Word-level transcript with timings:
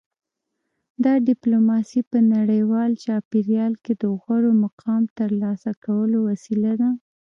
دا 1.03 1.13
ډیپلوماسي 1.27 2.01
په 2.11 2.17
نړیوال 2.33 2.91
چاپیریال 3.03 3.73
کې 3.83 3.93
د 4.01 4.03
غوره 4.19 4.51
مقام 4.63 5.03
ترلاسه 5.19 5.71
کولو 5.85 6.17
وسیله 6.29 6.73
ده 6.81 6.89